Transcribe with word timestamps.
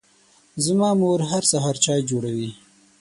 زما 0.65 0.89
مور 1.01 1.19
هر 1.31 1.43
سهار 1.51 1.75
چای 1.83 2.01
جوړوي. 2.09 2.49